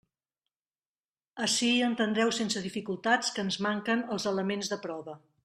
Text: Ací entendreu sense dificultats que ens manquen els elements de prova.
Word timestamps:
Ací 1.47 1.69
entendreu 1.89 2.33
sense 2.39 2.65
dificultats 2.65 3.31
que 3.37 3.45
ens 3.49 3.59
manquen 3.67 4.03
els 4.17 4.29
elements 4.35 4.75
de 4.75 4.83
prova. 4.89 5.19